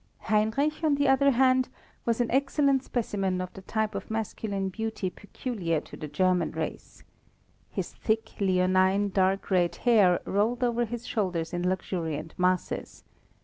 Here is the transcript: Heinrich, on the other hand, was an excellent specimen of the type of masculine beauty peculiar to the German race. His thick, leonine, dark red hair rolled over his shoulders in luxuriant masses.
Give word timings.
Heinrich, 0.21 0.83
on 0.83 0.95
the 0.95 1.07
other 1.07 1.29
hand, 1.29 1.69
was 2.05 2.19
an 2.19 2.31
excellent 2.31 2.83
specimen 2.83 3.39
of 3.39 3.53
the 3.53 3.61
type 3.61 3.93
of 3.93 4.09
masculine 4.09 4.69
beauty 4.69 5.11
peculiar 5.11 5.79
to 5.81 5.95
the 5.95 6.07
German 6.07 6.53
race. 6.53 7.03
His 7.69 7.93
thick, 7.93 8.31
leonine, 8.39 9.09
dark 9.09 9.51
red 9.51 9.75
hair 9.85 10.19
rolled 10.25 10.63
over 10.63 10.85
his 10.85 11.05
shoulders 11.05 11.53
in 11.53 11.69
luxuriant 11.69 12.33
masses. 12.35 13.03